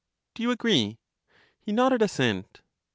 [0.33, 0.97] Do you agree?
[1.59, 2.61] He nodded assent.